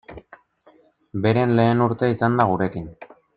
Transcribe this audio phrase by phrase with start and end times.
[1.25, 2.89] Beren lehen urtea izan da gurekin.